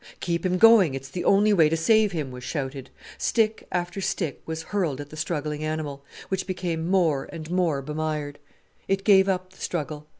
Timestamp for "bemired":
7.83-8.39